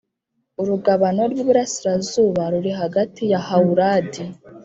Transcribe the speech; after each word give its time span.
Urugabano 0.61 1.21
rw 1.31 1.37
iburasirazuba 1.41 2.41
ruri 2.53 2.71
hagati 2.81 3.21
ya 3.31 3.39
Hawurad 3.47 4.11